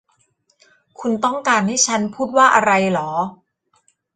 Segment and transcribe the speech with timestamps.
[0.99, 3.11] คุณต้องการให้ฉันพูดว่าอะไรหรอ